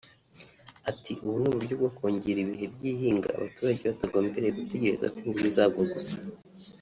Ati”Ubu 0.89 1.35
ni 1.39 1.47
uburyo 1.49 1.73
bwo 1.79 1.89
kongera 1.97 2.39
ibihe 2.41 2.65
by’ihinga 2.73 3.27
abaturage 3.37 3.81
batagombereye 3.91 4.51
gutegereza 4.59 5.05
ko 5.13 5.17
imvura 5.25 5.47
izagwa 5.51 5.83
gusa 5.93 6.17